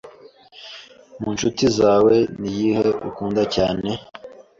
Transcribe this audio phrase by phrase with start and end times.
[1.21, 3.89] mu nshuti zawe niyihe ukunda cyane